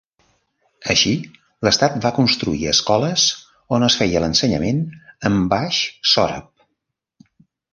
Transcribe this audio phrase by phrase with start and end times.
[0.93, 1.11] Així,
[1.67, 3.25] l'estat va construir escoles
[3.79, 4.81] on es feia l'ensenyament
[5.31, 5.83] en baix
[6.15, 6.49] sòrab.